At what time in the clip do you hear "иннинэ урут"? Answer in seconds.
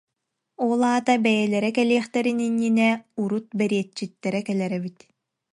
2.47-3.47